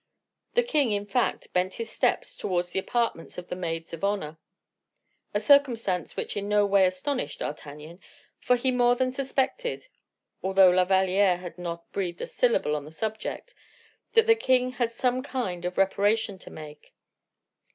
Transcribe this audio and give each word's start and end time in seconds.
The 0.55 0.63
king, 0.63 0.91
in 0.91 1.05
fact, 1.05 1.53
bent 1.53 1.75
his 1.75 1.91
steps 1.91 2.35
towards 2.35 2.71
the 2.71 2.79
apartments 2.79 3.37
of 3.37 3.49
the 3.49 3.55
maids 3.55 3.93
of 3.93 4.03
honor, 4.03 4.39
a 5.31 5.39
circumstance 5.39 6.15
which 6.17 6.35
in 6.35 6.49
no 6.49 6.65
way 6.65 6.87
astonished 6.87 7.37
D'Artagnan, 7.37 7.99
for 8.39 8.55
he 8.55 8.71
more 8.71 8.95
than 8.95 9.11
suspected, 9.11 9.89
although 10.41 10.71
La 10.71 10.85
Valliere 10.85 11.37
had 11.37 11.59
not 11.59 11.91
breathed 11.91 12.19
a 12.21 12.25
syllable 12.25 12.75
on 12.75 12.83
the 12.85 12.91
subject, 12.91 13.53
that 14.13 14.25
the 14.25 14.33
king 14.33 14.71
had 14.71 14.91
some 14.91 15.21
kind 15.21 15.65
of 15.65 15.77
reparation 15.77 16.39
to 16.39 16.49
make. 16.49 16.95